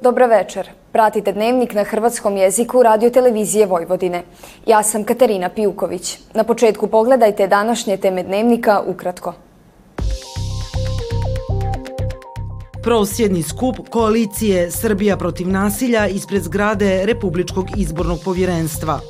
[0.00, 0.68] Dobra večer.
[0.92, 4.22] Pratite dnevnik na hrvatskom jeziku radio televizije Vojvodine.
[4.66, 6.18] Ja sam Katarina Pijuković.
[6.34, 9.34] Na početku pogledajte današnje teme dnevnika ukratko.
[12.82, 19.00] Prosjedni skup koalicije Srbija protiv nasilja ispred zgrade Republičkog izbornog povjerenstva.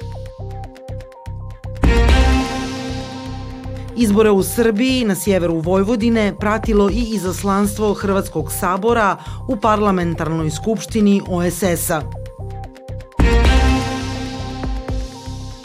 [4.00, 9.16] Izbore u Srbiji na sjeveru Vojvodine pratilo i izaslanstvo Hrvatskog sabora
[9.48, 12.02] u parlamentarnoj skupštini OSS-a.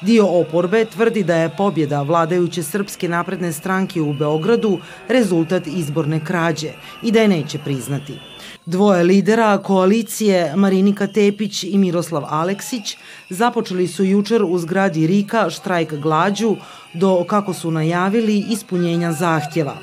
[0.00, 4.78] Dio oporbe tvrdi da je pobjeda vladajuće Srpske napredne stranke u Beogradu
[5.08, 6.70] rezultat izborne krađe
[7.02, 8.18] i da je neće priznati.
[8.66, 12.96] Dvoje lidera koalicije Marinika Tepić i Miroslav Aleksić
[13.30, 16.56] započeli su jučer u zgradi Rika štrajk glađu
[16.94, 19.76] do, kako su najavili, ispunjenja zahtjeva.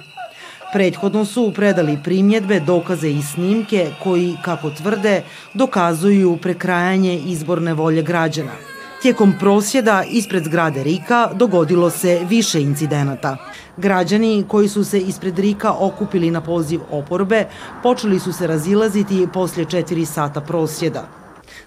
[0.74, 5.24] Prethodno su predali primjedbe, dokaze i snimke koji, kako tvrde,
[5.54, 8.67] dokazuju prekrajanje izborne volje građana.
[9.02, 13.38] Tijekom prosjeda ispred zgrade Rika dogodilo se više incidenata.
[13.78, 17.46] Građani koji su se ispred Rika okupili na poziv oporbe
[17.84, 21.08] počeli su se razilaziti poslije četiri sata prosjeda.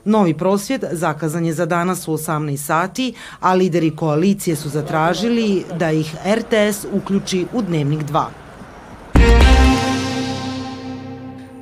[0.04, 5.90] Novi prosvjed zakazan je za danas u 18 sati, a lideri koalicije su zatražili da
[5.90, 8.24] ih RTS uključi u Dnevnik 2.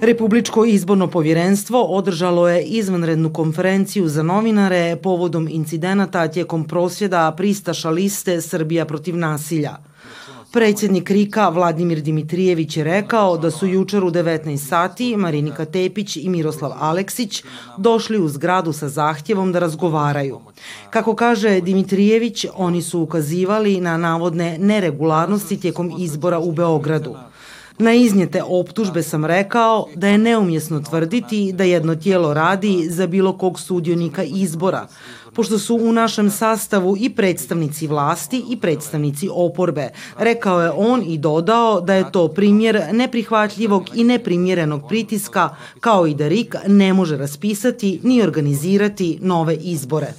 [0.00, 8.40] Republičko izborno povjerenstvo održalo je izvanrednu konferenciju za novinare povodom incidenata tijekom prosvjeda pristaša liste
[8.40, 9.76] Srbija protiv nasilja.
[10.52, 16.28] Predsjednik Rika Vladimir Dimitrijević je rekao da su jučer u 19 sati Marinika Tepić i
[16.28, 17.44] Miroslav Aleksić
[17.78, 20.40] došli u zgradu sa zahtjevom da razgovaraju.
[20.90, 27.14] Kako kaže Dimitrijević, oni su ukazivali na navodne neregularnosti tijekom izbora u Beogradu.
[27.80, 33.38] Na iznijete optužbe sam rekao da je neumjesno tvrditi da jedno tijelo radi za bilo
[33.38, 34.86] kog sudionika izbora,
[35.34, 39.88] pošto su u našem sastavu i predstavnici vlasti i predstavnici oporbe.
[40.18, 45.48] Rekao je on i dodao da je to primjer neprihvatljivog i neprimjerenog pritiska,
[45.80, 50.12] kao i da RIK ne može raspisati ni organizirati nove izbore.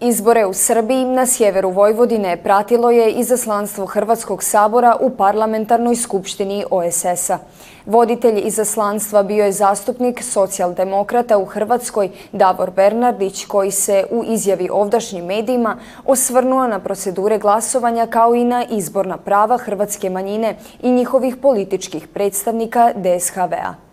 [0.00, 7.38] Izbore u Srbiji na sjeveru Vojvodine pratilo je izaslanstvo Hrvatskog sabora u parlamentarnoj skupštini OSS-a.
[7.86, 15.24] Voditelj izaslanstva bio je zastupnik socijaldemokrata u Hrvatskoj Davor Bernardić koji se u izjavi ovdašnjim
[15.24, 22.08] medijima osvrnuo na procedure glasovanja kao i na izborna prava hrvatske manjine i njihovih političkih
[22.08, 23.85] predstavnika DSHV-a.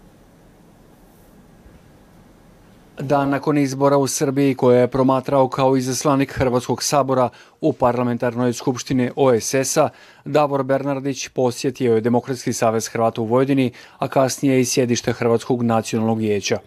[3.00, 7.30] Dan nakon izbora u Srbiji koje je promatrao kao izaslanik Hrvatskog sabora
[7.62, 9.90] u parlamentarnoj skupštini OSS-a,
[10.26, 16.18] Davor Bernardić posjetio je Demokratski savez Hrvata u Vojvodini, a kasnije i sjedište Hrvatskog nacionalnog
[16.18, 16.60] vijeća.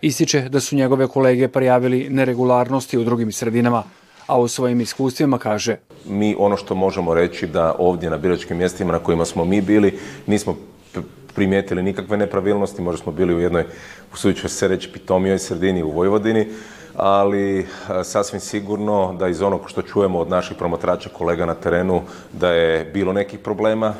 [0.00, 3.82] Ističe da su njegove kolege prijavili neregularnosti u drugim sredinama,
[4.26, 5.76] a u svojim iskustvima kaže
[6.06, 9.98] Mi ono što možemo reći da ovdje na biračkim mjestima na kojima smo mi bili
[10.26, 10.56] nismo
[11.34, 13.64] primijetili nikakve nepravilnosti, možda smo bili u jednoj,
[14.12, 16.46] usudit ću se reći, pitomijoj sredini u Vojvodini,
[16.96, 17.66] ali
[18.04, 22.02] sasvim sigurno da iz onog što čujemo od naših promatrača kolega na terenu
[22.32, 23.94] da je bilo nekih problema.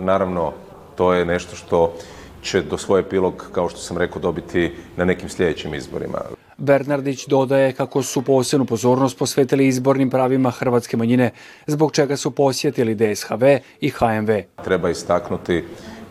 [0.00, 0.52] Naravno,
[0.96, 1.94] to je nešto što
[2.42, 6.18] će do svoje epilog, kao što sam rekao, dobiti na nekim sljedećim izborima.
[6.56, 11.30] Bernardić dodaje kako su posebnu pozornost posvetili izbornim pravima hrvatske manjine,
[11.66, 13.44] zbog čega su posjetili DSHV
[13.80, 14.30] i HMV.
[14.64, 15.64] Treba istaknuti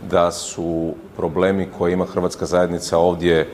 [0.09, 3.47] da su problemi koje ima hrvatska zajednica ovdje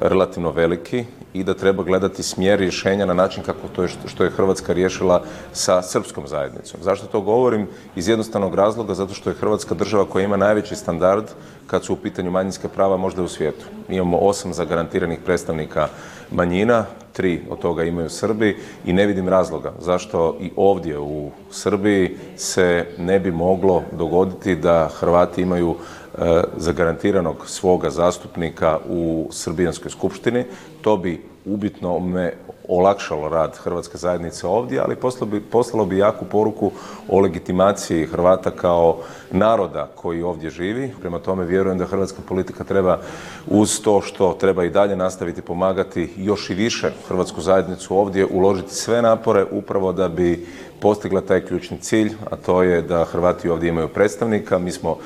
[0.00, 4.30] relativno veliki i da treba gledati smjer rješenja na način kako to je što je
[4.30, 5.22] Hrvatska riješila
[5.52, 6.80] sa srpskom zajednicom.
[6.82, 7.68] Zašto to govorim?
[7.96, 11.24] Iz jednostavnog razloga zato što je Hrvatska država koja ima najveći standard
[11.66, 13.64] kad su u pitanju manjinske prava možda u svijetu.
[13.88, 15.88] Imamo osam zagarantiranih predstavnika
[16.32, 22.16] manjina, tri od toga imaju Srbi i ne vidim razloga zašto i ovdje u Srbiji
[22.36, 30.44] se ne bi moglo dogoditi da Hrvati imaju e, zagarantiranog svoga zastupnika u Srbijanskoj skupštini.
[30.80, 32.32] To bi ubitno me
[32.76, 36.70] olakšalo rad Hrvatske zajednice ovdje, ali poslalo bi, poslalo bi jaku poruku
[37.08, 38.98] o legitimaciji Hrvata kao
[39.30, 40.90] naroda koji ovdje živi.
[41.00, 42.98] Prema tome vjerujem da hrvatska politika treba
[43.46, 48.74] uz to što treba i dalje nastaviti pomagati još i više Hrvatsku zajednicu ovdje uložiti
[48.74, 50.46] sve napore upravo da bi
[50.80, 54.58] postigla taj ključni cilj, a to je da Hrvati ovdje imaju predstavnika.
[54.58, 54.98] Mi smo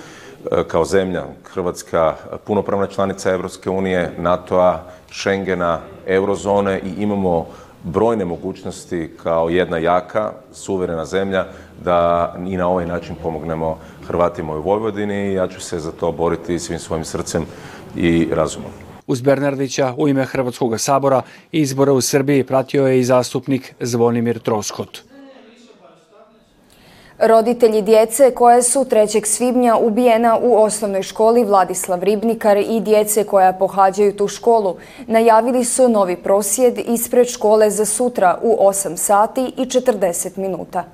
[0.69, 2.15] kao zemlja Hrvatska
[2.45, 4.83] punopravna članica Europske unije, NATO-a,
[5.13, 7.47] Schengena, eurozone i imamo
[7.83, 11.47] brojne mogućnosti kao jedna jaka, suverena zemlja
[11.85, 16.13] da i na ovaj način pomognemo Hrvatima u Vojvodini i ja ću se za to
[16.13, 17.47] boriti svim svojim srcem
[17.97, 18.71] i razumom.
[19.07, 21.23] Uz Bernardića u ime Hrvatskog sabora
[21.53, 25.06] izbora u Srbiji pratio je i zastupnik Zvonimir Troskot.
[27.19, 29.27] Roditelji djece koje su 3.
[29.27, 34.77] svibnja ubijena u osnovnoj školi Vladislav Ribnikar i djece koja pohađaju tu školu
[35.07, 40.85] najavili su novi prosjed ispred škole za sutra u 8 sati i 40 minuta.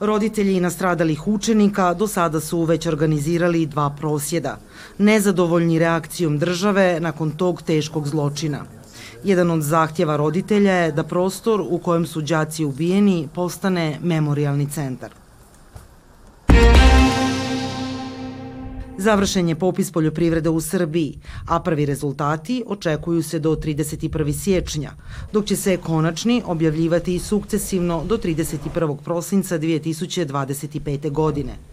[0.00, 4.56] Roditelji nastradalih učenika do sada su već organizirali dva prosjeda,
[4.98, 8.64] nezadovoljni reakcijom države nakon tog teškog zločina.
[9.24, 15.10] Jedan od zahtjeva roditelja je da prostor u kojem su đaci ubijeni postane memorialni centar.
[18.98, 21.18] Završen je popis poljoprivrede u Srbiji,
[21.48, 24.32] a prvi rezultati očekuju se do 31.
[24.32, 24.92] siječnja,
[25.32, 28.96] dok će se konačni objavljivati sukcesivno do 31.
[29.04, 31.10] prosinca 2025.
[31.10, 31.71] godine.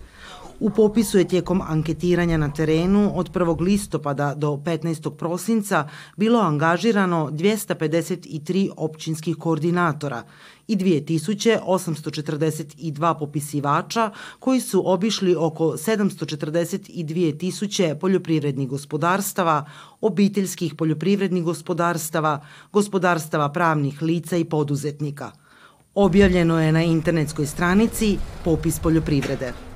[0.60, 3.62] U popisu je tijekom anketiranja na terenu od 1.
[3.62, 5.16] listopada do 15.
[5.16, 10.24] prosinca bilo angažirano 253 općinskih koordinatora
[10.68, 19.66] i 2842 popisivača koji su obišli oko 742 tisuće poljoprivrednih gospodarstava,
[20.02, 25.32] obiteljskih poljoprivrednih gospodarstava, gospodarstava pravnih lica i poduzetnika.
[25.96, 29.69] Objavljeno je na internetskoj stranici Popis poljoprivrede.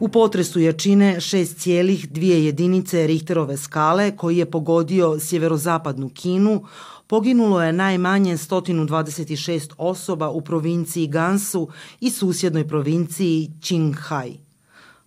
[0.00, 6.64] U potresu jačine 6,2 jedinice Richterove skale koji je pogodio sjeverozapadnu Kinu,
[7.06, 11.68] poginulo je najmanje 126 osoba u provinciji Gansu
[12.00, 14.32] i susjednoj provinciji Qinghai.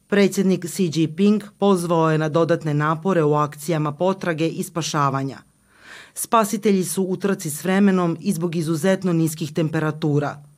[0.08, 5.38] Predsjednik Xi Jinping pozvao je na dodatne napore u akcijama potrage i spašavanja.
[6.14, 10.44] Spasitelji su u trci s vremenom i zbog izuzetno niskih temperatura–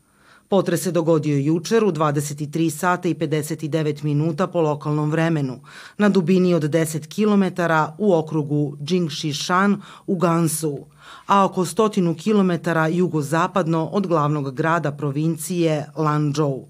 [0.51, 5.59] Potres se dogodio jučer u 23 sata i 59 minuta po lokalnom vremenu,
[5.97, 7.61] na dubini od 10 km
[7.97, 10.77] u okrugu Jingshishan u Gansu,
[11.27, 12.51] a oko stotinu km
[12.91, 16.67] jugozapadno od glavnog grada provincije Lanzhou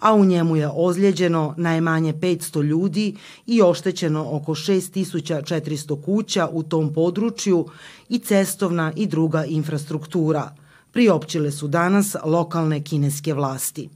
[0.00, 6.94] a u njemu je ozlijeđeno najmanje 500 ljudi i oštećeno oko 6400 kuća u tom
[6.94, 7.66] području
[8.08, 10.50] i cestovna i druga infrastruktura–
[10.92, 13.88] priopćile su danas lokalne kineske vlasti.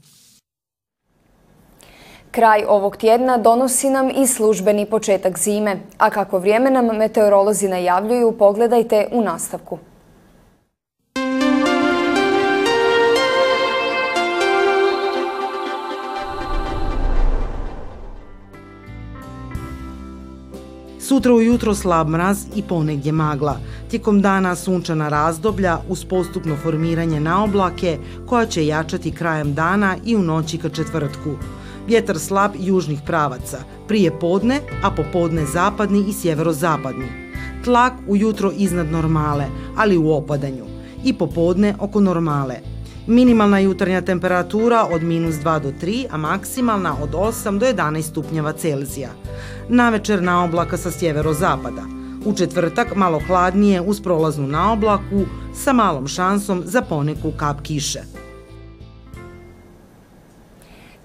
[2.31, 8.31] Kraj ovog tjedna donosi nam i službeni početak zime, a kako vrijeme nam meteorolozi najavljuju,
[8.31, 9.79] pogledajte u nastavku.
[21.07, 23.59] Sutra ujutro slab mraz i ponegdje magla.
[23.89, 30.15] Tijekom dana sunčana razdoblja uz postupno formiranje na oblake koja će jačati krajem dana i
[30.15, 31.35] u noći ka četvrtku.
[31.87, 37.07] Vjetar slab južnih pravaca, prije podne, a popodne zapadni i sjeverozapadni.
[37.63, 39.45] Tlak ujutro iznad normale,
[39.77, 40.65] ali u opadanju.
[41.03, 42.55] I popodne oko normale.
[43.07, 48.53] Minimalna jutarnja temperatura od minus 2 do 3, a maksimalna od 8 do 11 stupnjeva
[48.53, 49.09] Celzija.
[49.69, 51.83] Navečer na oblaka sa sjeverozapada.
[52.25, 58.16] U četvrtak malo hladnije uz prolaznu naoblaku sa malom šansom za poneku kap kiše.